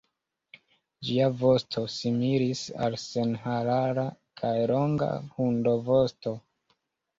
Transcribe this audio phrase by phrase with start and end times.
[1.09, 4.07] Ĝia vosto similis al senharara
[4.43, 6.37] kaj longa hundovosto.